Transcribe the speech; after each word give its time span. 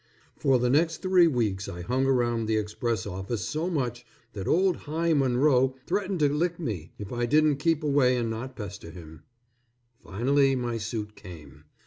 For 0.35 0.57
the 0.57 0.71
next 0.71 1.03
three 1.03 1.27
weeks 1.27 1.69
I 1.69 1.81
hung 1.81 2.07
around 2.07 2.47
the 2.47 2.57
express 2.57 3.05
office 3.05 3.43
so 3.47 3.69
much 3.69 4.03
that 4.33 4.47
old 4.47 4.75
Hi 4.89 5.13
Monroe 5.13 5.75
threatened 5.85 6.21
to 6.21 6.29
lick 6.33 6.59
me 6.59 6.91
if 6.97 7.13
I 7.13 7.27
didn't 7.27 7.57
keep 7.57 7.83
away 7.83 8.17
and 8.17 8.27
not 8.27 8.55
pester 8.55 8.89
him. 8.89 9.21
Finally 10.03 10.55
my 10.55 10.79
suit 10.79 11.15
came. 11.15 11.65